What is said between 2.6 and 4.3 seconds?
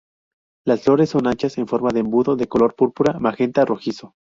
púrpura magenta rojizo.